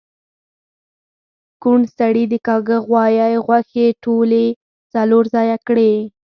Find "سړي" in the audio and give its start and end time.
1.97-2.23